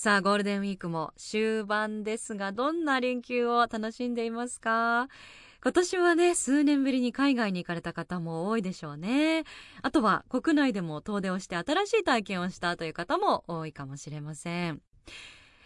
[0.00, 5.08] さあ、ゴールデンウィークも終盤ですが、どんな連休を楽しんでいますか？
[5.60, 9.42] 今年はね、数年ぶりに海外に行かれた方も多いでしょうね。
[9.82, 14.80] あとは国内でも遠出をして新しい体験をしたという方も多いかもしれません。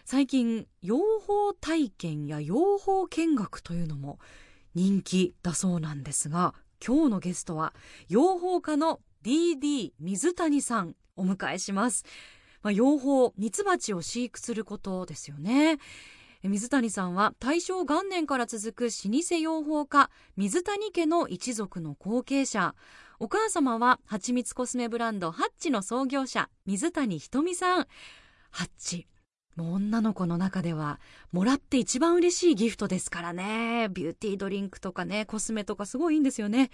[0.03, 4.17] 最近、養蜂体験や養蜂見学というのも
[4.73, 7.75] 人気だそうなんですが今日のゲストは
[8.09, 12.03] 養蜂家の DD 水谷さんお迎えします、
[12.63, 15.77] まあ、養蜂ミツバチを飼育することですよね。
[16.43, 22.75] 水谷さんは大正元年から続く老舗養蜂家水谷家の一族の後継者。
[23.19, 27.87] お母様は蜂蜜コスメブランドハッチの創業者水谷ひとみさん。
[28.51, 29.07] ハッチ
[29.55, 30.99] もう女の子の中では
[31.31, 33.87] もらって一番嬉しいギフトですからね。
[33.91, 36.71] ビューティードリンクとかねコスメとかすごいいいんですよね。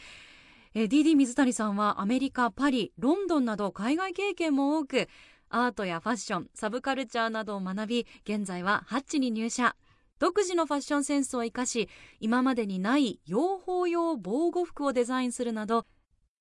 [0.73, 5.07] DD 水谷さんはアメリカパリロンドンなど海外経験も多く
[5.49, 9.75] アートやファッションサブカルチャーなどを学び現在はハッチに入社。
[10.19, 15.85] 独自のファッションセンスを生かし今までにない養蜂用防護服をデザインするなど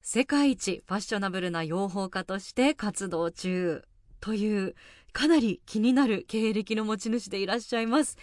[0.02, 3.84] 世界一ファッショナブルな養蜂家として活動中。
[4.20, 4.74] という
[5.12, 8.16] かなり気になる経歴の持ち主でいらっしゃいます。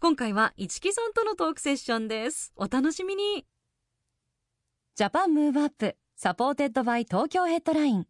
[0.00, 2.52] 今回は一木さんとのトークセッションです。
[2.56, 3.44] お楽しみに。
[4.94, 8.06] Japan Move Up supported by Tokyo Headline。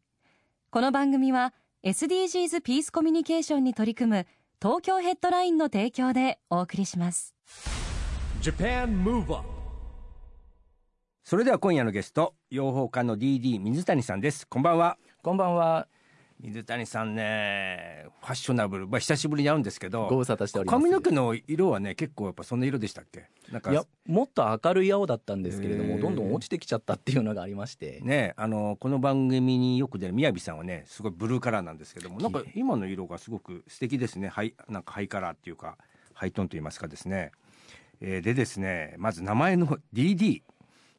[0.70, 4.26] この番組は SDGs ピースコミュニケーションに取り組む
[4.60, 7.36] 東京ヘッドラインの提供でお送りします。
[8.42, 9.48] Japan Move Up
[11.22, 14.48] それでは今夜のゲスト養蜂家の DD 水谷さんです。
[14.48, 14.98] こんばんは。
[15.22, 15.86] こんばんは。
[16.40, 20.74] 水谷さんねファッショナブル、まあ、久しぶりに会うんですけどご無沙汰しております。
[20.74, 23.28] 髪の毛の色はね結構やっぱそんな色でしたっけ？
[23.50, 23.72] なんか。
[23.72, 28.00] いや、もっと明るい青だったんですけれども、どんどん落ちてきちゃったっていうのがありまして。
[28.02, 34.28] ねあのこの番組によく出る宮城さんはねすごいブルーカラーなんですけどもなんか今の色がすごく素敵ですね。
[34.28, 35.76] ハイなんかハイカラーっていうか
[36.14, 37.32] ハイトーンと言いますかですね、
[38.00, 40.42] えーでですねまず名前の DD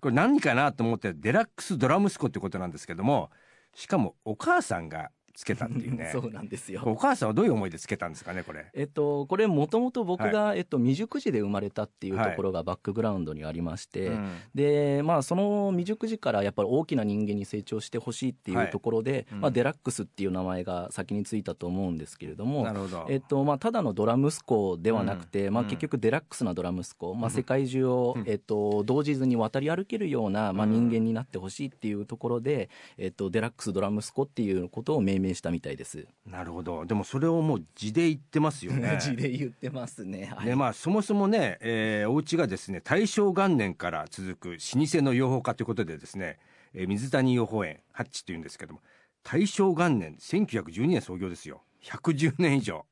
[0.02, 3.30] これ何かなと思ってデラックスドラムスコってことなんですけども
[3.76, 6.10] しかもお母さんがつけたっていうね。
[6.12, 6.84] そうなんですよ。
[6.86, 8.66] お母さんはどういう思いでつけたんですかねこれ。
[8.74, 14.32] えっと、これもともと僕が、えっと、未熟児で生まれたっていうところがバックグラウンドにありまして、うん。
[14.54, 19.40] で、まあ、その未熟児からやっぱり大きな人間に成長してほしいっていうところで、うん。
[19.40, 25.66] まあ、デラックスっていう名前が先についたと思うんですけれどもな、るほど、えっとまあ、ただのドラ息子ではなくて、まあ、うん。
[25.68, 28.24] うん結局デラックスなドラ息子、まあ、世界中を、うん。
[28.28, 30.90] えっと、動じずに渡り歩けるような、まあ、うん。
[30.90, 36.08] 人間になってほしいっていうところで、えっと、デラックスドラ息子っていうことを命名したみたいです。
[36.26, 36.86] なるほど。
[36.86, 38.98] でもそれをもう字で言ってますよね。
[39.02, 40.26] 字で言ってますね。
[40.36, 40.46] はい。
[40.46, 46.38] でまあそもそもね、えーお家がですね大正元年から続く老舗の養蜂家ということでですね、
[46.74, 48.82] えー水谷養蜂園ハッチというんですけども
[49.24, 51.62] 大正元年1912年創業ですよ。
[51.84, 52.86] 110年以上、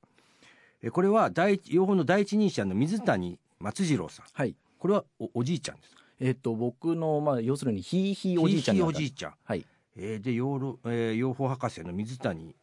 [0.81, 4.26] えーこれは第一養蜂の第一人者の水谷松次郎さん。
[4.34, 4.56] はい。
[4.78, 6.03] これはおおじいちゃんですか？
[6.20, 9.64] えっと、僕の、まあ、要するにひいひいおじいちゃんひいひいおじいちゃん、はい、
[9.97, 12.56] えーで養老、えー養蜂博士の水谷、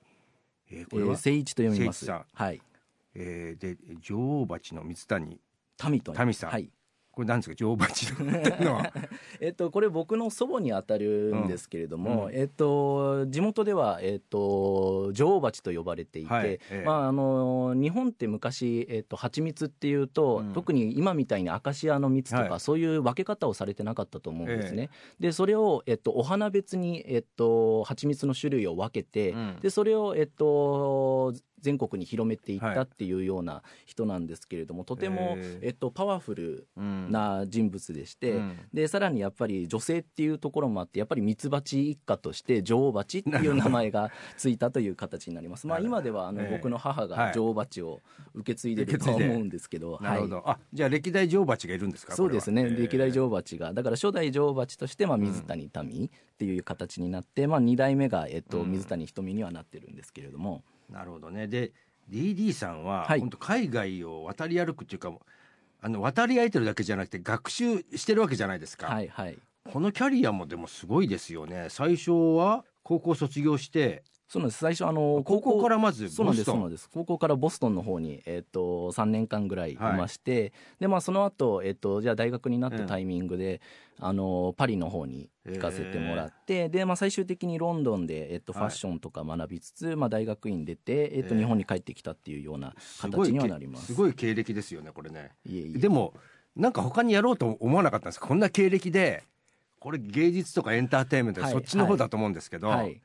[0.70, 2.08] えーえこれは、ー、聖一と読みます。
[2.10, 2.60] はい。
[3.14, 5.40] えーで女王蜂の水谷。
[5.90, 6.50] 民と民さん。
[6.50, 6.70] はい
[7.14, 8.92] これなんですか女王蜂のっていうのは？
[9.40, 16.82] えっと、これ僕の祖母に当たるんですけれども、うんえっと、地元では、えっと、女王蜂と呼ばれていて、はいええ。
[16.84, 20.52] まあ、あの日本って昔、えっと、蜂蜜っていうと、うん。
[20.52, 22.60] 特に今みたいにアカシアの蜜とか、はい。
[22.60, 24.90] そういう分け方をされてなかったと思うんですね。
[25.20, 29.56] でそれを、えっと、お花別に、えっと、蜂蜜の種類を分けて、うん。
[29.60, 31.32] でそれを、えっと、
[31.64, 32.74] 全国に広めていっはい。
[32.74, 37.10] たっていうような人なんですけれども、とても、ええっと、パワフルうん。
[37.10, 38.58] な人物でして、うん。
[38.72, 45.66] でさらにやっぱり女性っていうところもあってやっぱりミツバチ一家として女王蜂っていう名前がついたという形になります。
[45.66, 47.08] まあ今ではあのええ僕の母はい。
[47.08, 48.00] が女王蜂を
[48.34, 52.14] 受け継いでると思うんですけど、なるほど、あじゃあ歴代女王蜂がいるんですか？
[52.14, 53.72] そうですね、歴代女王王蜂が。
[53.72, 58.70] だから初代女王蜂としてまあ水谷民っていう形になって、まあ2代目がえっとうん。
[58.72, 61.46] 水谷ひとみにはなってるんですけれども、なるほどね。
[61.46, 61.72] で
[62.10, 63.20] DD さんは、はい。
[63.20, 65.12] 本当海外を渡り歩くっていうか
[65.80, 69.38] あの渡り歩いてるだけじゃなくて学習してるわけじゃないですか、はいはい。
[69.70, 71.66] このキャリアもでもすごいですよね。
[71.70, 74.58] 最初は高校卒業してそうなんです。
[74.58, 76.54] 最初あの高校からまずそうなんですボストン。
[76.54, 76.90] そうなんです。
[76.92, 83.60] 高校からボストンの方に、えっと3年間ぐらいいまして、でまあその後、えっとじゃあ大学になったタイミングで、
[84.00, 88.68] あのパリの方に行かせてもらって、でまあ最終的にロンドンで、えっとフはい。
[88.68, 93.88] ァッションとか学びつつ、まあ大学院出て、えっとえー日本に帰ってきたっていうような形にはなります。
[93.88, 95.32] すごい経歴ですよねこれね。
[95.44, 95.78] いえいえ。
[95.78, 96.14] でも
[96.56, 98.20] なんか他にやろうと思わなかったんです。
[98.20, 99.22] かこんな経歴で
[99.78, 101.52] これ芸術とかエンターテインメント、はい。
[101.52, 103.00] そっちの方だと思うんですけど、はい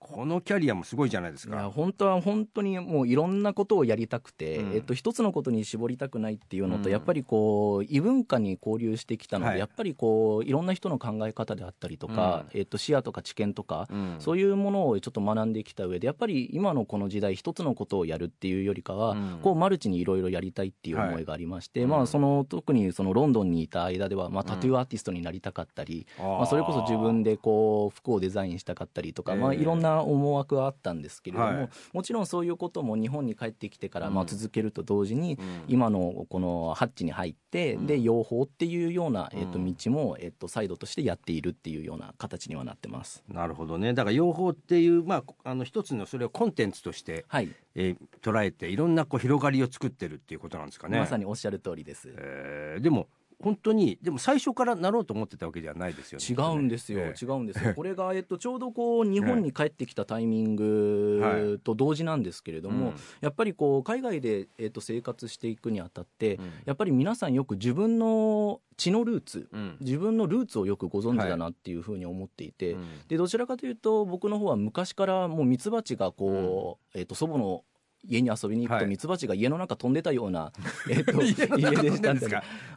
[0.00, 4.74] このキャリアもすごいじゃないですいやか本当は本当にもういろんなことをやりたくて、うん。
[4.74, 6.90] えっと、一つのことに絞りたくないっていうのと、うん。
[6.90, 9.58] やっぱりこう異文化に交流してきたので、はい。
[9.58, 14.16] やっぱりこういろんな人の考え方であったりとか、えっと、視野とか知見とか、うん。
[14.18, 19.38] そういうものをちょっと学んできた上でやっぱり今のこの時代一つのことをやるっていうよりかは、うん。
[19.42, 21.84] こうマルチにいろいろやりたいっていう思いがありまして、はい。
[21.84, 29.60] うんまあ、その特にそのロンドンにいた間では、まあ、タトゥーアーティストになりたかったり、まあ、それこそ自分でこう服をデザインしたかったりとか、まあ、ええ。
[29.60, 31.68] いろんな思惑はあったんですけれども、はい。
[31.92, 35.64] もちろんそういうことも日本に帰ってきてからまあうん続けると同時に、うん。
[35.68, 37.86] 今のこのハッチに入って、うん。
[37.86, 39.74] で養蜂っていうような、えっとうん。
[39.74, 43.24] 道も、えっとサイドとしてやっているっていうような形にはなってます。
[43.28, 43.92] なるほどね。
[43.94, 50.98] だから養蜂っていう、まあ、あの一つのそれをコンテンツとして、はい、えー捉えていろんなこう広がりを作ってるっていうことなんですかね。
[50.98, 52.12] まさにおっしゃる通りです。
[52.16, 53.08] えーでも
[53.42, 56.26] 本当にでも最初からなろうと思ってたわけではないですよね。
[56.28, 57.24] 違うんですよ、ええ。
[57.24, 66.52] 違うんですよ、これが、えっと、ちょうどこう日本に帰ってきたタイミングと同時なんですけれども、うんやっぱりこう海外で、えっと、生活していくにあたって、うん。
[66.64, 69.76] やっぱり皆さんよく自分の血のルーツ、うん。
[69.80, 77.64] 自分のルーツをよくご存知だなっていうふうに思っていて、うんでどちらかというと僕の方は昔からもうミツバチがこう、えっと祖母の
[78.06, 78.80] 家に遊びに行くはい。
[78.82, 80.52] とミツバチが家の中飛んでたような、
[80.88, 82.26] えっと家でしたんで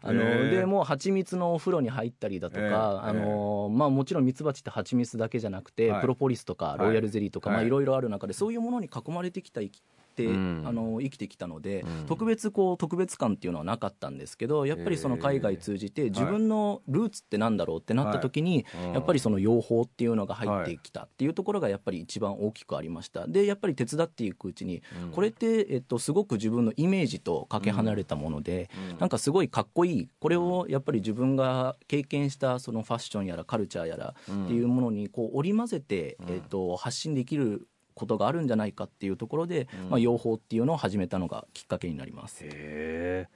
[0.01, 6.01] あのでもう蜂蜜のお風呂に入ったりだとか、えーあのまあ、もちろんミツバチって蜂蜜だけじゃなくて、はい。
[6.01, 7.69] プロポリスとかいロイヤルゼリーとか、はいまあ、い。
[7.69, 10.63] ろいろある中でそういうものに囲まれてきた生きて、うん。
[10.65, 12.05] あの生きてきたので、うん。
[12.05, 18.93] 特別こう特別感っていうのはなかったんですけどやっぱりその海外通じて自分のルーツってなんだろうってなった時に、はい。
[18.93, 23.27] やっぱりその養蜂っていうのが入ってきたっていうところがやっぱり一番大きくありました。
[23.27, 25.11] でやっぱり手伝っていくうちにうん。
[25.11, 28.99] これって、えっと、すごく自分のイメージとかけ離れたもので、うん。
[28.99, 36.35] なんかすごいかっこいいこれをやっぱり自分が経験したそのファッションやらカルチャーやらっていうものにこう織り交ぜて、うん。
[36.35, 42.43] えっと、発信できることがあるんじゃないかっていうところで、うんまあ、養蜂っていうのを始めたのがきっかけになります。
[42.43, 43.27] へえ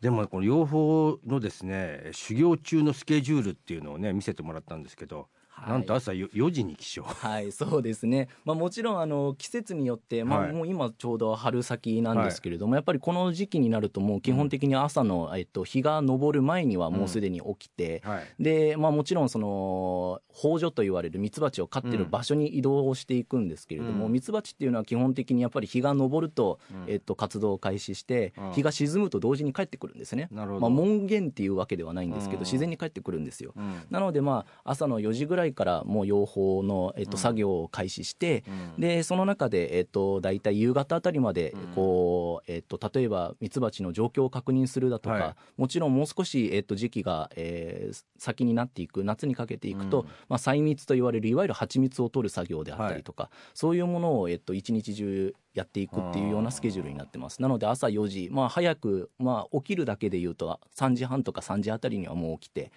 [0.00, 5.26] でもこの養蜂のですね修行中のスケジュールっていうのをね見せてもらったんですけど、はい
[5.66, 7.12] なんと朝よ4時に起床。
[7.12, 10.52] はい、そうですね、まあ、もちろんあの季節によって、まあ、はい。
[10.52, 18.42] もう今ちょうど春先なんですけれども、やっぱりこの時期になるともう基本的に朝の、えっと、日が昇る前にはもうすでに起きて、はい。
[18.42, 24.12] でまあ、もちろんその宝所と言われるミツバチを飼ってる場所に移動していくんですけれども、うん。
[24.12, 26.92] ミツバチっていうのは基本的にやっぱり日が昇ると、うん。
[26.92, 28.52] えっと、活動を開始して、うん。
[28.52, 30.28] 日が沈むと同時に帰ってくるんですね。
[30.30, 30.60] なるほど。
[30.60, 32.44] まあ、門限っていうわけではないんですけど、うん。
[32.44, 33.52] 自然に帰ってくるんですよ。
[33.56, 33.74] うん。
[33.90, 37.18] なのでまあ朝の4時ぐらいからもう養蜂の、えっと、うん。
[37.18, 38.44] 作業を開始して、
[38.76, 38.80] うん。
[38.80, 41.68] でその中で、えっと、大体夕方あたりまでうん。
[41.68, 45.60] こう、えっと、例えばミツバチの状況を確認するだとか、はい。
[45.60, 50.06] もちろんもう少し、えっと、時期が、えー先になっていく夏にかけていくと、うん。
[50.28, 57.42] まあ、細密と言われるいわゆる蜂蜜を取る作業であったりとか、そういうものを、えっと、一日中やっていくっていうようなスケジュールになってます。
[57.42, 62.70] なので朝4時、まあ、早く、まあ、起きるだけでいうと3時半とか3時あたりにはもう起きて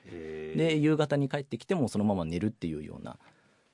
[0.55, 3.17] で夕方に帰ってきてもそのまま寝るっていうような、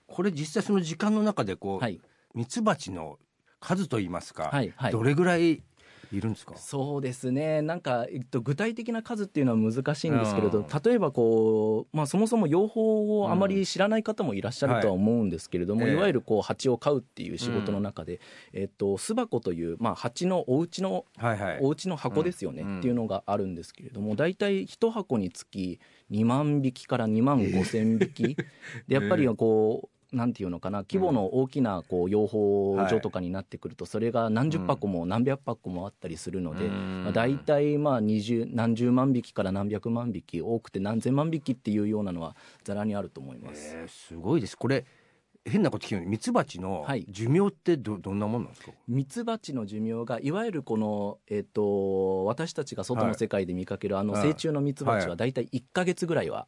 [0.07, 1.99] これ実際その時間の中でこう、はい。
[2.33, 3.17] ミツバチの
[3.59, 4.91] 数といいますか、はいはい。
[4.91, 5.63] どれぐらい
[6.11, 6.55] いるんですか？
[6.57, 7.61] そうですね。
[7.61, 10.65] なんか、えっと、具体的な数っていうのは難しいんですけれど、うん。
[10.83, 18.19] 例えばこう、まあ、そもそも養蜂をあまり知らない方もいらっしゃるとは思うんですけれども、はいええいわゆるこう蜂を飼うっていう仕事の中で、
[18.53, 21.59] えっと、巣箱という、まあ、蜂のお家のはいはい。
[21.61, 22.79] お家の箱ですよね、うん。
[22.79, 25.79] っていうのがあるんですけれども大体1箱につき
[26.11, 28.35] 2万匹から2万5千匹、
[28.87, 37.03] でやっぱりこうなんていうのかな規模の大きなこう養蜂所とかになってくるとそれが何十箱も何百箱もあったりするので、うん。
[37.03, 43.75] まあ、大体まあ20何十万匹から何百万匹多くて何千万匹っていうようなのはざらにあると思います。
[43.75, 44.57] えーすごいです。
[44.57, 44.85] これ
[45.45, 47.05] 変なこと聞くのにミツバチのはい。
[47.09, 54.21] 寿命ってどどんなもんなんですか、ミツバチの寿命がいわゆるこの、えっと私たちが外の世界で見かけるあのはい。
[54.23, 55.17] 成虫のミツバチははい。
[55.17, 56.47] 大体1か月ぐらいは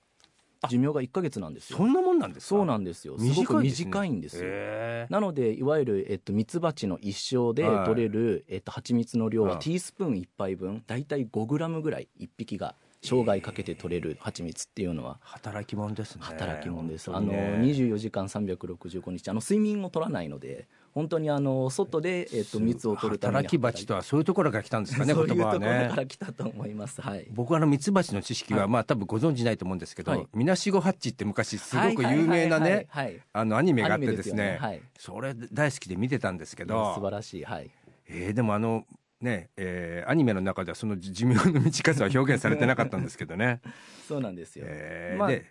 [0.67, 1.77] 寿命が1か月なんですよ。
[1.77, 2.49] そんなもんなんですか？
[2.49, 3.17] そうなんですよ。
[3.17, 4.41] すごく短いんですよ。
[4.45, 5.13] へー。
[5.13, 7.85] なのでいわゆる、えっと、ミツバチの一生ではい。
[7.85, 9.59] 取れる、えっと、蜂蜜の量はうん。
[9.59, 15.19] ティースプーン1杯分大体5グラムぐらい1匹が生涯かけて取れる蜂蜜っていうのは。
[15.21, 16.21] 働き者ですね。
[16.23, 17.73] 働き者です、あの本当にね。
[17.73, 19.29] 24時間365日。
[19.29, 20.67] あの睡眠を取らないので
[20.99, 27.01] 本当にあの外で、えっと、蜜を取るために働き蜂とはそういうところから来たんですかねそういうところから来たと思います。
[27.01, 27.25] はい。
[27.31, 37.45] 僕はあのミツバチの知識は、はいまあ多分ご存知ないと思うんですけど、はいみなしごハッチって昔すごく有名なねはいはいはいはいあのアニメがあってですねアニメですそれ大好きで見てたんですけはい素晴ど、らしい。
[37.45, 37.71] はい。
[38.09, 38.83] えーでもあの
[39.21, 43.61] ね、えーアニメの中ではその寿命の短さは表現されてなかったんですけどね。
[44.05, 44.65] そうなんですよ。
[44.67, 45.45] えーまあで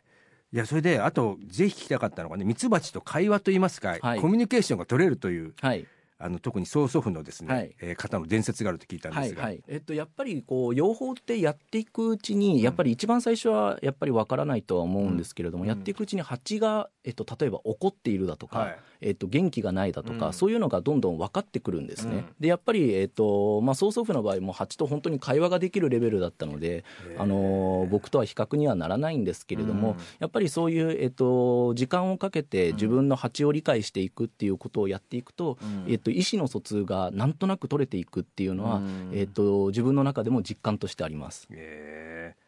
[0.52, 5.86] いやそれであとぜひ聞きたかったのがねミツバチと会話といいますか、はいコミュニケーションが取れるというはい。
[6.20, 7.74] あの特に曽祖父のですね、はい。
[7.80, 9.62] えー方の伝説があると聞いたんですが、はいはい。
[9.68, 15.68] えっと、やっぱりこう養蜂ってやっていくうちにやっぱり一番最初はやっぱりわからないとは思うんですけれども、うん。
[15.68, 18.78] やっていくうちに蜂が、えっと、例えば怒っているだとか、はい。
[19.00, 20.32] えっと、元気がないだとか、うん。
[20.32, 22.16] そういうのがどんどん分かってくるんですね。
[22.16, 22.26] うん。
[22.40, 26.84] でやっぱり、えっとまあ、曽祖父の場合も蜂と本当に会話ができるレベルだったので、
[27.16, 29.96] あの僕とは比較にはならないんですけれども、うん。
[30.18, 41.46] やっぱりそういう、えっと、時間をかけて自分の蜂を理解していくっていうことをやっていくと、えっと、意思の疎通がなんとなく取れていくっていうのは、うんえっと、自分の中でも実感としてあります。
[41.50, 42.47] えー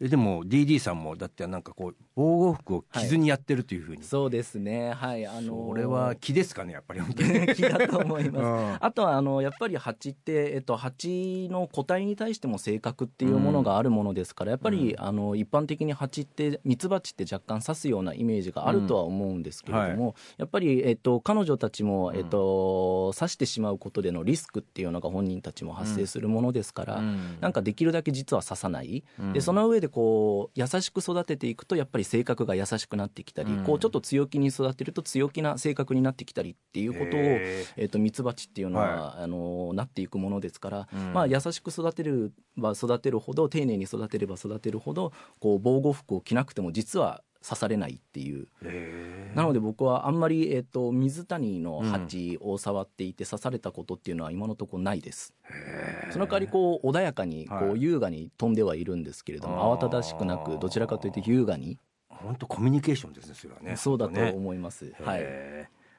[0.00, 4.92] でも DD さんもだってなんかこう防護服を着ずにやってるというふうに、そうですね。
[4.92, 5.26] はい。
[5.26, 7.46] あのそれは木ですかねやっぱり本当に。
[7.54, 8.42] 気だと思います。
[8.42, 8.76] うん。
[8.80, 27.02] あとはあのやっぱり蜂って、えっと、蜂の個体に対しても性格っていうものがあるものですから、やっぱり、あの一般的に蜂ってミツバチって若干刺すようなイメージがあるとは思うんですけれども、やっぱり、えっと、彼女たちも、えっと、刺してしまうことでのリスクっていうのが本人たちも発生するものですから、
[27.40, 29.02] なんかできるだけ実は刺さない、
[29.32, 33.64] でその上でこう優しく育てていくとやっぱり性格が優しくなってきたり、うん。
[33.64, 41.12] こうちょっと強気に育てると強気な性格になってきたりっていうことを、えー、とミツバチっていうのは、あのなっていくものですから、うん。
[41.12, 42.12] まあ、優しく育てれ
[42.56, 48.48] ば育てるほど丁寧に育てれば育てるほどこう防護服を着なくても実は刺されないっていう。
[49.34, 55.34] なので僕はあんまり、えー、と水谷の蜂を触っていて刺されたことっていうのは今のところないです。
[56.10, 57.70] その代わりこう穏やかにこはい。
[57.72, 61.78] う優雅に飛んではいるんですけれども、慌ただしくなくどちらかというと優雅に、
[62.08, 63.76] 本当コミュニケーションですねそれはね。
[63.76, 64.92] そうだと思います。
[65.02, 65.24] はい、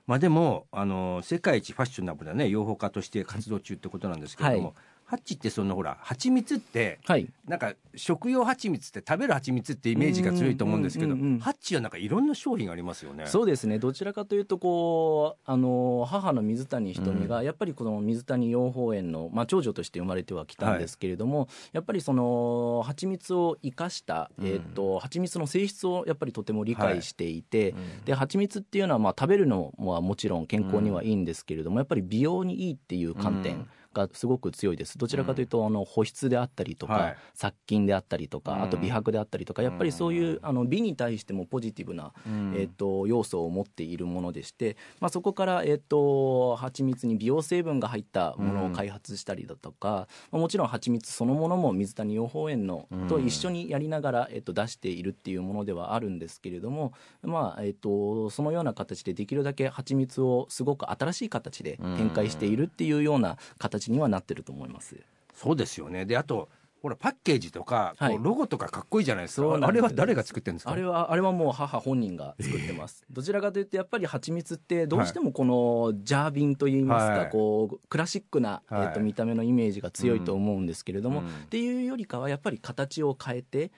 [0.06, 4.74] まあでもあの世界一ファッショナブルなね養蜂家として活動中ってことなんですけれども、はい
[5.10, 7.28] ハッチってそのほら蜂蜜ってはい。
[7.48, 11.40] なんか食用蜂蜜って食べる蜂蜜ってイメージが強いと思うんですけど、うんうんうんうん。
[11.40, 13.26] ハッチはなんかいろんな商品がありますよね。
[13.26, 13.80] そうですね。
[13.80, 24.48] どちらかというとこうあの母の水谷ひとみが、やっぱりこの水谷養蜂園の、まあ、長女として生まれてはきたんですけれども、やっぱりその蜂蜜を生かした、うん。
[24.48, 28.06] えー、と蜂蜜の性質をやっぱりとても理解していて、うん。
[28.06, 33.68] で蜂蜜っていうのはまあ食べるのはもちろん健康にはいいんですけれども、やっぱり美容にいいっていう観点。
[33.94, 34.98] うんがすごく強いです。
[34.98, 37.18] どちらかというと、あの保湿であったりとか、はい。
[37.34, 38.62] 殺菌であったりとか、うん。
[38.64, 42.54] あと美白であったりとかやっぱりそういうあの美に対してもポジティブなうん。
[42.56, 56.94] えっと要素を持っているものでして、まあ、そこから、えっと蜂蜜に美容成分が入ったものを開発したりだとか、まあもちろん蜂蜜そのものも水谷養蜂園のうんと一緒にやりながら、えっと出しているっていうものではあるんですけれども、
[57.24, 64.98] まあえっとそのような形でできるだけ蜂蜜をすごく新しい形で展開しているっていうような形にはなってると思います。
[65.34, 66.06] そうですよね。
[66.06, 66.50] であと
[66.82, 68.18] ほらパッケージとか、はい。
[68.22, 69.60] ロゴとかかっこいいじゃないですか。
[69.62, 70.72] あれは誰が作ってるんですか？
[70.72, 73.04] あれはあれはもう母本人が作ってます。
[73.12, 77.30] どちらかというとやっぱり蜂蜜ってどうしてもこのジャービンといいますか、はい。
[77.32, 78.86] こうクラシックな、はい。
[78.88, 81.28] えっと見た目のイメージが強いと思うんですけれども、うん。
[81.28, 83.72] っていうよりかはやっぱり形を変えて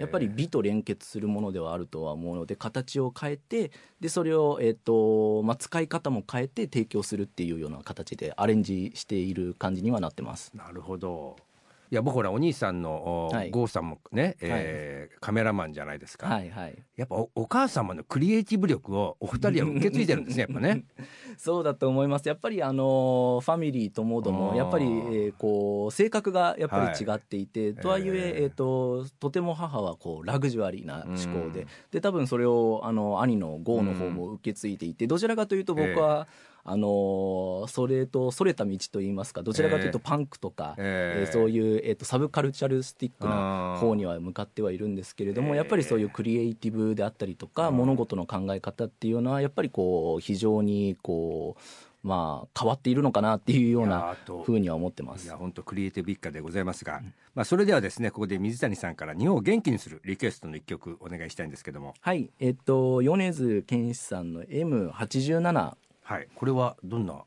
[0.00, 10.52] やっぱり美と連結するものではあるとは思うので形を変えてでそれを、えっとまあ、使い方も変えて提供するっていうような形でアレンジしている感じにはなってます。
[10.54, 11.36] なるほど
[11.90, 13.50] いや僕ほらお兄さんの、おはい。
[13.50, 16.78] 郷さんもね、えーカメラマンじゃないですか、はいはい。
[16.96, 20.84] やっぱおお母様のクリエイティブ力をお二人は受け継いでるんですねやっぱね。
[21.38, 22.28] そうだと思います。
[22.28, 31.68] やっぱりあのファミリーともどもやっぱり、えーこう性格がやっぱり違っていて、とはいええーえーととても母はこうラグジュアリーな思考で、うん。
[31.90, 36.26] で多分それをあの兄のゴーの方も受け継いでいて、どちらかというと僕は、
[36.68, 47.76] あのそれとそれた道といいますかどちらかというとえーパンクとか、えーえーそういう、えー、とサブカルチャルスティックな方には向かってはいるんですけれども、えーやっぱりそういうクリエイティブであったりとか、うん。
[47.76, 55.26] 物事の考え方っていうのはやっぱりこう非常にこうまあ変わっているのかなっていうようなふうには思ってます。
[55.26, 55.36] いや。
[55.36, 57.02] 本当クリエイティブ一家でございますが、
[57.34, 61.94] まあそれではですねここで水谷さんから日本を元気にするリクエストの一曲お願いしたいんですけども。
[62.00, 66.28] はい、えっと米津玄師さんの M87 はい。
[66.36, 67.24] これはどんな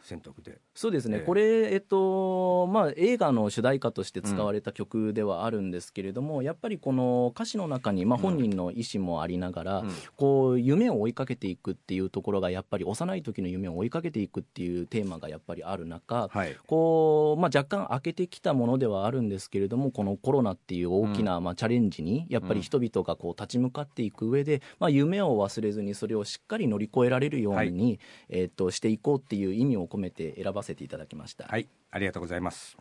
[0.00, 0.60] 選択で？
[0.74, 1.22] そうですね、ええ。
[1.24, 9.90] これ、えっとまあ、映画の主題歌として使われた曲ではあるんですけれども、やっぱりこの歌詞の中に、まあ、本人の意思もありながら、うん。
[10.16, 16.56] こう夢を追いかけていくっていうところが、やっぱり幼い時の夢を追いかけていくっていうテーマがやっぱりある中、はい。
[16.66, 31.46] こうまあ、若干開けてきたものではあるんですけれども、このコロナっていう大きな、まあ、チャレンジに、やっぱり人々がこう立ち向かっていく上で、まあ、夢を忘れずに、それをしっかり乗り越えられるように、えっとしていこうっていう意味を込めて選ばせていただきました。
[31.46, 32.76] はいありがとうございます。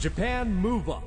[0.00, 1.06] Japan Move Up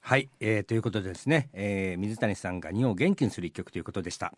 [0.00, 4.32] はい、えーということでですね、えー水谷さんが日本を元気にする一曲ということでした。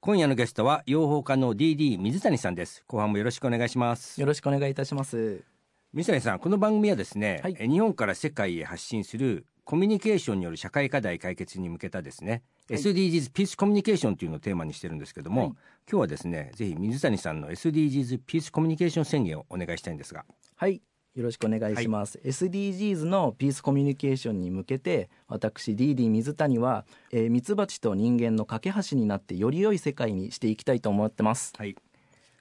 [0.00, 2.82] 今夜のゲストは養蜂家の DD 水谷さんです。
[2.86, 4.20] 後半もよろしくお願いします。
[4.20, 5.44] よろしくお願いいたします。
[5.92, 7.56] 水谷さんこの番組はですね、はい。
[7.58, 15.50] えー日本から世界へ発信するコミュニケーションによる社会課題解決に向けたですね、はい SDGs ピースコミュニケーションというのをテーマにしてるんですけども、はい。
[15.90, 20.24] 今日はですねぜひ水谷さんの SDGs ピースコミュニケーション宣言をお願いしたいんですが。
[20.56, 20.80] はい。
[21.14, 31.52] よろしくお願いします、SDGs のピースコミュニケーションに向けて私 DD 水谷は、えー、ミツバチと人間の架け橋になってより良い世界にしていきたいと思ってます。
[31.58, 31.76] はい、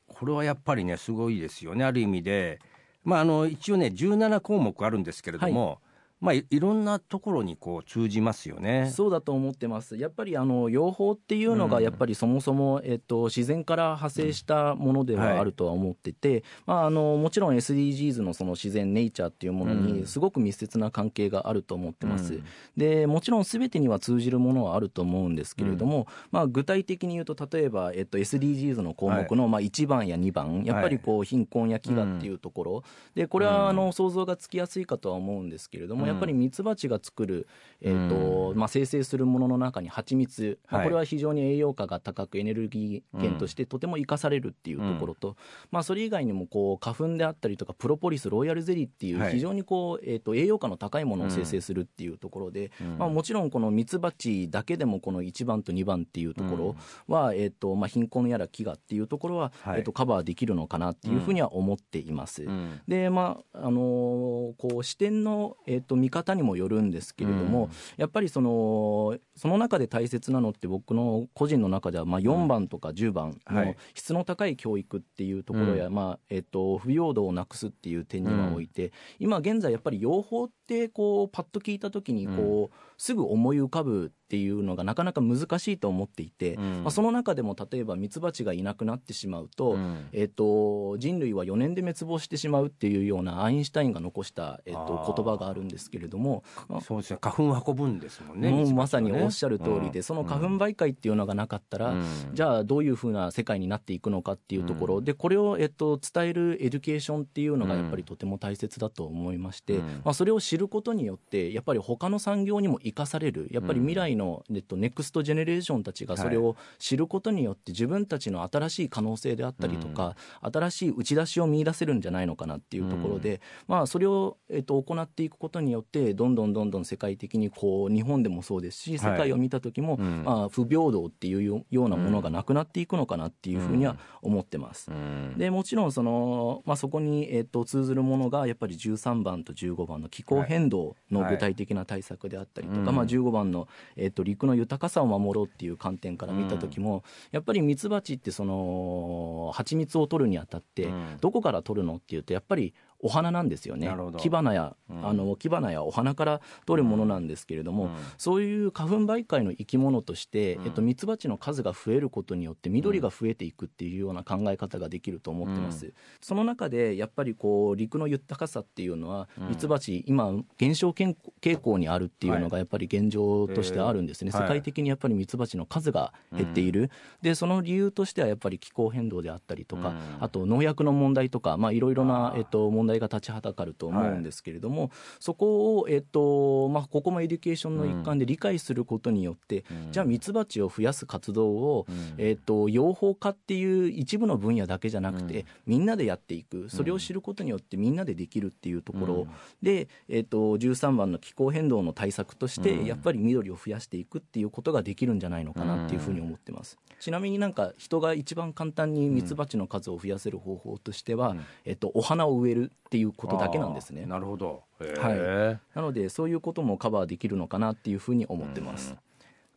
[0.08, 1.84] これはやっぱりねすごいですよね。
[1.84, 2.60] ある意味で、
[3.04, 5.82] まあ、あの一応ね17項目あるんですけれども、
[6.22, 8.92] まあ、いいろんなところにこう通じますよね。
[8.94, 9.98] そうだと思ってます。
[9.98, 19.82] やっぱりあの養蜂っていうのがやっぱりそもそも、えっと、自然から派生したものではあるとは思ってて、まあ、あのもちろん SDGs のその自然ネイチャーっていうものうん。
[19.82, 22.44] にすごく密接な関係があると思ってます、うん。
[22.78, 32.84] でもちろん全てには通じるものはあると思うんですけれども、まあ、具体的に言うと例えば、えっと、SDGs の項目のまあ1番や2番やっぱりこう貧困や飢餓っていうところ、
[33.16, 37.48] でこれはあの想像がつきやすいかとは思うんですけれども、うんやっぱりミツバチが作る、
[37.82, 40.86] えっとまあ、生成するものの中に蜂蜜、まあはい。
[40.86, 45.36] これは非常に栄養価が高くエネルギー源としてとても生かされるっていうところと、
[45.72, 49.30] まあ、それ以外にもこう花粉であったりとかプロポリスロイヤルゼリーっていはい。
[49.30, 56.76] う非常にこう、えっと栄養価の高いものを生成するっていうところで、まあ、もちろんこのミツバチだけでもこの1番と2番っていうところ
[57.08, 59.80] は、えっとまあ、貧困やら飢餓っていうところは、はい。
[59.80, 62.44] えっとカバーできるのかなっていうふうには思っています。
[62.44, 62.82] うん。
[62.88, 67.72] でまああのーこう視点の、えっと見方にもよるんですけれども、うん。
[67.98, 73.68] やっぱりそのその中で大切なのって僕の個人の中ではまあ4番とか10番はい。
[73.68, 86.84] の質の高い教育っていうところや、うまあえっと不平等をなくすっていう点にはおいて、今現在やっぱり養蜂ってこうパッと聞いた時にこう、すぐ思い浮かぶっていうのがなかなか難しいと思っていて、うん。
[86.84, 90.08] まあ、その中でも例えばミツバチがいなくなってしまうと、うん。
[90.14, 97.18] えっと人類は4年で滅亡してしまうっていうようなアインシュタインが残した、えっと言葉があるんですけれども、まあそうですね。
[97.20, 98.50] 花粉を運ぶんですもんね。
[98.50, 101.96] もうミツバまさにおっしゃる通りで、その花粉媒介っていうのがなかったら、
[102.34, 109.86] じゃあどういうふうな世界になっていくのかっていうところ、でこれを、えっと、伝える education っていうのがやっぱりとても大切だと思いまして、うん。
[110.04, 130.24] まあ、それを知ることによってやっぱり他の産業にも生かされるやっぱり未来の、えっと、 next generation たちがそれを知ることによって自分たちの新しい可能性であったりとか、新しい打ち出しを見出せるんじゃないのかなっていうところで、まあ、それを、えっと、行っていくことによってどんどんどんどん世界的にこう日本でもそうですし世界を見た時も、うん。
[130.24, 134.92] まあ、不平等っていうよようなものがなくなっていくのかなっていうふうには思ってます。
[134.92, 135.36] うん。
[135.38, 151.18] でもちろんその、まあ、そこに、えっと通ずるものがやっぱり13番と15番の気候変動の具体的な対策であったりとか、はいまあ、15番の、えっと陸の豊かさを守ろうっていう観点から見た時も、やっぱりミツバチってその蜂蜜を取るにあたって、うん。
[151.22, 153.94] どこから取るのっていうとやっぱりお花なんですよね。
[154.18, 155.08] 木花や、うん。
[155.08, 157.92] あの木花やお花から取るものなんですけれども、うん。
[158.18, 160.66] そういう花粉媒介の生き物として、うん。
[160.66, 169.50] えっと、ミツバチの数が増えることによって緑が増えていくっていうような考え方ができると思ってます、うその中でやっぱりこう陸の豊かさっていうのはうん。
[169.50, 174.42] ミツバチ今減少傾傾向にあるっていうのがやっぱり現状としてあるんですね、はい。
[174.44, 176.90] 世界的にやっぱりミツバチの数が減っている、
[177.22, 179.98] でその理由としてはやっぱり気候変動であったりとか、うん。
[180.20, 189.92] あと農薬の問題とかまあいろいろなえっと問題が立ちはだかると思うんですけれども、そこをえっとまあここも education の一環で理解することによって、うん。
[189.92, 192.16] じゃあミツバチを増やす活動を、うん。
[192.18, 195.46] えっと養蜂家っていう一部の分野だけじゃなくて、うん。
[195.68, 196.70] みんなでやっていく。
[196.70, 199.30] それを知ることによってみんなでできるっていうところ、うん。
[199.62, 202.86] で、えっと13番の気候変動の対策として、うん。
[202.86, 211.42] やっぱり緑を増やしていくっていうことができるんじゃないのかなっていうふうに思ってます、ちなみになんか人が一番簡単にミツバチの数を増やせる方法としては、うん。
[211.66, 214.06] えっと、お花を植えるっていうことだけなんですね。
[214.06, 214.64] なるほど。
[214.82, 215.16] へはい。
[215.16, 218.98] ーなのでそういうこともカバーできるのかなっていうふうに思ってます、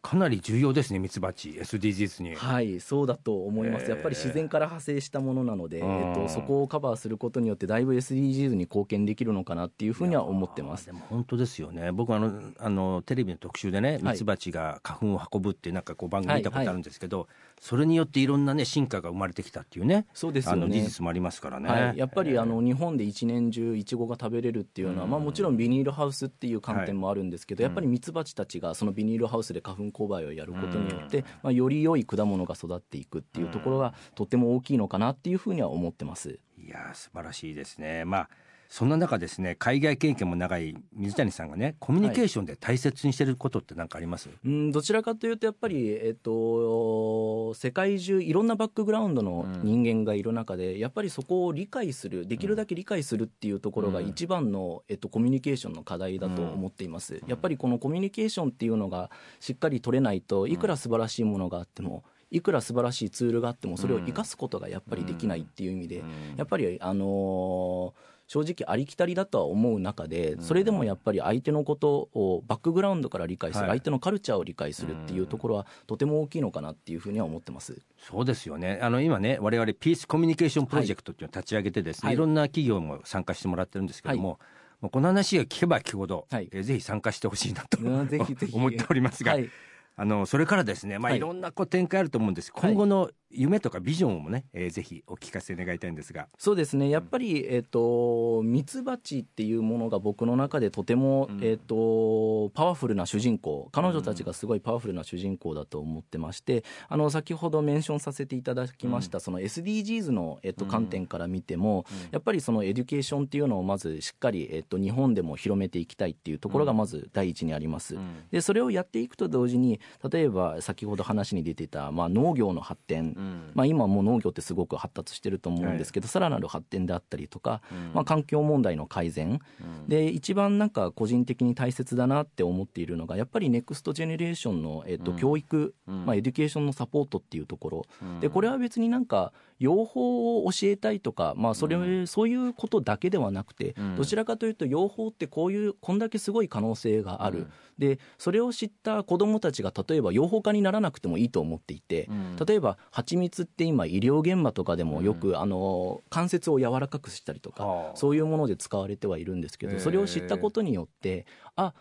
[0.02, 1.48] かなり重要ですねミツバチ。
[1.48, 2.36] SDGs に。
[2.36, 3.90] はいそうだと思います、えー。
[3.90, 5.88] やっぱり自然から派生したものなので、うん。
[5.88, 10.86] えっと、そこをカバーすることによってだいぶ SDGs に貢献できるのかなっていうふうには思ってます。
[10.86, 11.90] でも本当ですよね。
[11.90, 17.26] 僕あのあのテレビの特集でねミツバチが花粉を運ぶってなんかこう番組見たことあるんですけど、
[17.60, 20.06] それによっていろんなね進化が生まれてきたっていうね。
[20.12, 20.62] そうですよね。
[20.64, 22.46] あの事実もありますからね、はい、やっぱりあえ。
[22.46, 36.40] の日本で一年中いちごが食べれるっていうのは、まあ、もちろんビニールハウスっていう観点もあるんですけど、やっぱりミツバチたちがそのビニールハウスで花粉勾配をやることによって、まあ、より良い果物が育っていくっていうところがとっても大きいのかなっていうふうには思ってます。
[36.60, 38.28] ーいやー素晴らしいですねまあ
[38.74, 66.02] そんな中ですね海外経験も長い水谷さんがねコミュニケーションで大切にしてることって何かあります、うんどちらかというとやっぱり、えっと、世界中いろんなバックグラウンドの人間がいる中で、やっぱりそこを理解するできるだけ理解するっていうところが一番の、えっと、コミュニケーションの課題だと思っています、やっぱりこのコミュニケーションっていうのがしっかり取れないといくら素晴らしいものがあってもいくら素晴らしいツールがあってもそれを生かすことがやっぱりできないっていう意味で、
[66.36, 73.70] やっぱりあのー正直ありきたりだとは思う中でそれでもやっぱり相手のことをバックグラウンドから理解する、はい。
[73.78, 77.80] 相手のカルチャーを理解するっていうところはとても大きいのかなっていうふうには思ってます。
[77.98, 78.78] そうですよね。
[78.82, 82.14] あの今ね我々ピースコミュニケーションプロジェクトっていうのを立ち上げてですね、はい。
[82.14, 84.38] い、ろんな企業も参加してもらってるんですけども、
[84.80, 86.48] もうこの話が聞けば聞くほど、はい。
[86.52, 87.78] えーぜひ参加してほしいなと、
[88.52, 89.50] 思っておりますが、はい。
[89.96, 91.18] あのそれからですね、まあ、はい。
[91.18, 92.72] いろんなこう展開あると思うんです、はい。
[92.72, 96.28] 今後の夢とかビジョンもね、えーぜひお聞かせ願いたいんですが。
[96.38, 96.88] そうですね。
[96.88, 117.96] やっぱり、えっとミツバチっていうものが僕の中でとても、えっとパワフルな主人公彼女たちがすごいパワフルな主人公だと思ってましてあの先ほどメンションさせていただきました、その SDGs の、えっと、観点から見ても、やっぱりその education っていうのをまずしっかり、えっと、日本でも広めていきたいっていうところがまず第一にあります。
[118.30, 123.14] でそれをやっていくと同時に例えば先ほど話に出てた、まあ、農業の発展、
[123.54, 129.40] まあ、今もう農業ってすごく発達してると思うんですけど、さらなる発展であったりとか、まあ、環境問題の改善、
[129.88, 137.86] で一番なんか個人的に大切だなって思っているのがやっぱり next generation の、えっと教育、まあ、 education のサポートっていうところ、
[138.20, 147.46] でこれは別になんか養蜂を教えたいとか、まあ、それ、そういうことだけではなくて、どちらかというと養蜂ってこういうこんだけすごい可能性がある、
[147.78, 152.08] でそれを知った子どもたちが例えば養蜂家にならなくてもいいと思っていて、
[152.46, 157.96] 例えば蜂蜜って今医療現場とかでもよく、あの関節を柔らかくしたりとか、はあ。
[157.96, 161.74] そういうもので使われてはいるんですけどそれを知ったことによってあ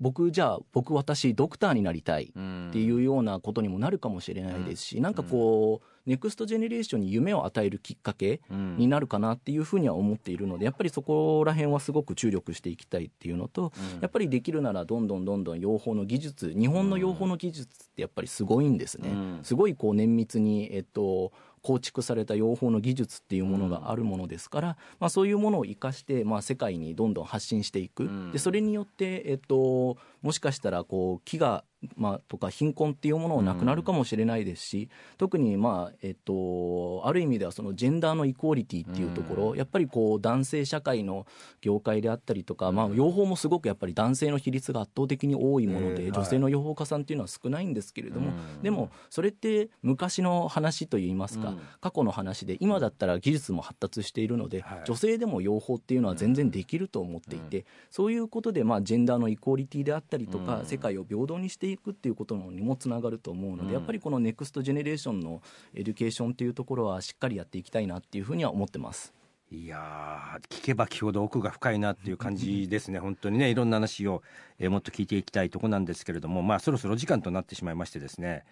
[0.00, 19.10] 僕じゃあ僕私ドクターになりたいっていうようなことにもなるかもしれないですし、なんかこう、ネクストジェネレーションに夢を与えるきっかけになるかなっていうふうには思っているのでやっぱりそこら辺はすごく注力していきたいっていうのと、やっぱりできるならどんどんどんどん養蜂の技術日本の養蜂の技術ってやっぱりすごいんですね、
[19.42, 21.32] すごいこう綿密に、えっと、
[21.62, 31.62] 構築された養蜂の技術っていうものがあるものですから、まあ、そういうものを生かして、まあ、世界にどんどん発信していく、でそれによって、えっと、もしかしたらこう飢餓、
[31.96, 41.26] まあ、とか貧困っていうものはなくなるかもしれないですし、特に、まあえっと、ある意味ではそのジェンダーのイクオリティっていうところ、やっぱりこう男性社会の
[41.60, 54.82] 業界であったりとか、まあ、養蜂もすごくやっぱり男性の比率が圧倒的に多いもので、えー女性の養蜂家さんっていうのは少ないんですけれども、でもそれって昔の話といいますか、過去の話で今だったら技術も発達しているので、はい。
[54.84, 65.42] 女性でも養蜂っていうのは全然できると思っていて、そういうことでまあ gender の equality であったりとか、世界を平等にしていくっていうことにもつながると思うので、やっぱりこの next generation の
[65.74, 69.14] education っていうところはしっかりやっていきたいなっていうふうには思ってます。
[69.50, 74.22] いやー聞けば聞くほど奥が深いなっていう感じですね、本当にね、いろんな話を、
[74.58, 78.44] えーもっと聞いていきたいとこなんですけれども、まあ、そろそろ時間となってしまいましてですね、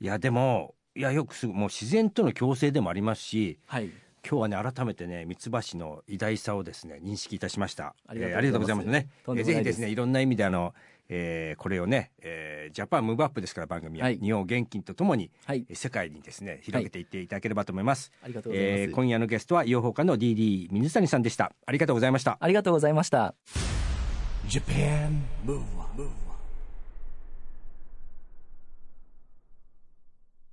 [0.00, 3.90] いや、でも、いや、よくすぐ、もう自然との共生でもありますし、はい
[4.28, 7.94] 今日はね、改めてね、三つ橋の偉大さをですね、認識いたしました。
[8.06, 9.08] ありがとうございますえーありがとうございますね。
[9.26, 10.74] えーぜひですね、いろんな意味で、あの、
[11.08, 18.12] えーこれをね、えージャパンムーブアップですから、番組は、はい日本元気とともに、はいえー世界にですね、広げていっていただければと思います。
[18.22, 21.52] ありがとうございますえー今夜のゲストは、養蜂家の DD 水谷さんでした。
[21.66, 22.36] ありがとうございました。
[22.40, 23.34] ありがとうございました。
[24.48, 26.08] Japan Move Up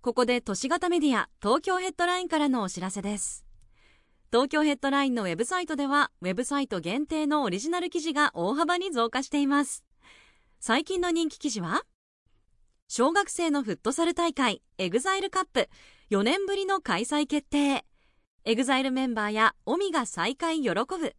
[0.01, 3.44] ここで都市型メディア東京ヘッドラインからのお知らせです
[4.35, 9.85] 東京ヘッドラインのウェブサイトではウェブサイト限定のオリジナル記事が大幅に増加しています。
[10.59, 11.83] 最近の人気記事は
[12.89, 15.69] 小学生のフットサル大会 EXILE CUP
[16.11, 17.85] 4年ぶりの開催決定。
[18.43, 21.15] EXILE メンバーやオミが再開喜ぶ。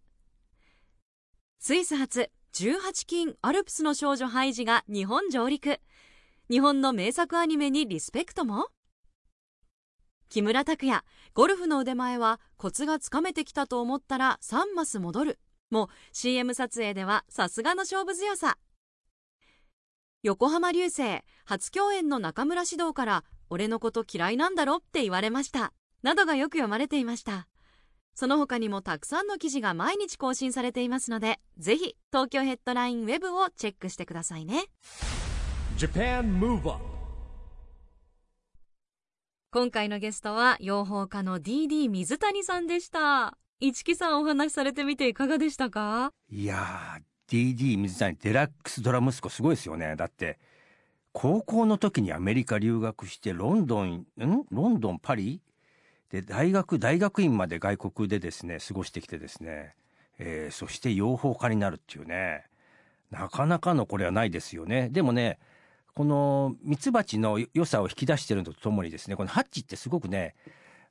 [1.58, 5.80] スイス発18金アルプスの少女ハイジが日本上陸。
[6.50, 8.66] 日本の名作アニメにリスペクトも。
[10.28, 11.02] 木村拓哉
[11.36, 15.38] ゴルフの腕前はコツがつかめてきたと思ったら3マス戻る。
[15.70, 18.56] も CM 撮影ではさすがの勝負強さ。
[20.22, 25.74] 横浜流星初共演の中村獅童から俺のこと嫌いなんだろって言われました。
[26.02, 27.48] などがよく読まれていました。
[28.14, 34.64] その他にもたくさんの記事が毎日更新されていますのでぜひ東京ヘッドラインウェブをチェックしてくださいね。
[39.52, 43.38] 今回のゲストは養蜂家の DD 水谷さんでした。
[43.60, 46.12] 市木さんお話しされてみていかがでしたか？
[46.28, 49.94] いやー DD 水谷デラックスドラ息子すごいですよね。
[49.96, 50.38] だって
[51.12, 54.44] 高校の時にアメリカ留学してロンドンん？
[54.50, 55.40] ロンドンパリ？
[56.10, 59.74] で大学大学院まで外国でですね過ごしてきてですね、
[60.18, 62.44] えーそして養蜂家になるっていうね。
[63.12, 64.88] なかなかのこれはないですよね。
[64.90, 65.38] でもね
[65.96, 70.34] このミツバチの良さを引き出してるのとともにですねこのハッチってすごくね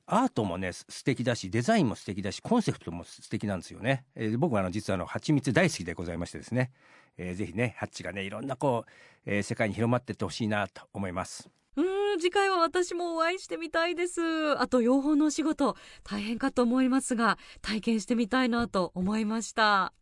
[0.04, 6.72] アートもね素敵だしデザインも素敵だしコンセプトも素敵なんですよね、えー僕はあの実はあの蜂蜜大好きでございましてですね、
[7.18, 8.90] えーぜひねハッチがねいろんなこう、
[9.26, 11.48] えー世界に広まってってほしいなと思います。
[11.76, 14.58] うーん次回は私もお会いしてみたいです。
[14.58, 19.92] あと養蜂のお仕事大変かと思いますが体験してみたいなと思いました。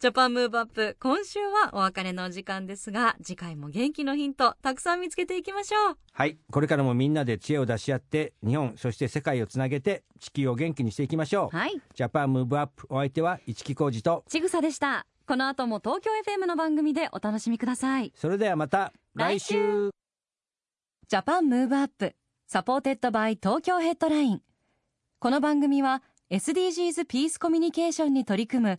[0.00, 5.98] ジャパンムーブアップ今週はお別れのお時間ですが次回も元気のヒントたくさん見つけていきましょう。
[6.12, 6.38] はい。
[6.52, 11.82] これからもみんなで知恵を出し合って日本そして世界をつなげて地球を元気にしていきましょう、はい。
[11.96, 14.22] ジャパンムーブアップお相手は市木浩二と。
[14.28, 15.04] ちぐさでした。
[15.26, 18.12] この後も東京 FM の番組でお楽しみください。
[18.14, 19.90] それではまた来週。
[21.08, 22.14] Japan Move Up
[22.46, 24.42] supported by Tokyo Headline。
[25.18, 28.78] この番組は SDGs ピースコミュニケーションに取り組む